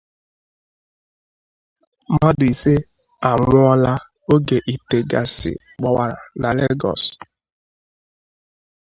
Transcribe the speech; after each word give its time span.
Mmadụ 2.11 2.45
Ise 2.51 2.73
Anwụọla 3.29 3.91
Oge 4.31 4.57
Ìtè 4.73 4.97
Gaasị 5.11 5.51
Gbọwara 5.79 6.15
Na 6.41 6.49
Lagos 6.57 7.03